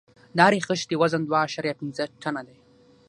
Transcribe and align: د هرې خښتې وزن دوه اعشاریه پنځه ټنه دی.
د 0.35 0.37
هرې 0.47 0.59
خښتې 0.67 0.95
وزن 1.01 1.21
دوه 1.25 1.37
اعشاریه 1.43 1.73
پنځه 1.81 2.03
ټنه 2.21 2.41
دی. 2.47 2.57